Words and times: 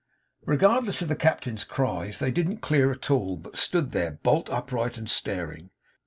Regardless 0.47 1.03
of 1.03 1.09
the 1.09 1.15
Captain's 1.15 1.63
cries, 1.63 2.17
they 2.17 2.31
didn't 2.31 2.57
clear 2.63 2.91
at 2.91 3.11
all, 3.11 3.37
but 3.37 3.55
stood 3.55 3.91
there, 3.91 4.09
bolt 4.23 4.49
upright 4.49 4.97
and 4.97 5.07
staring. 5.07 5.69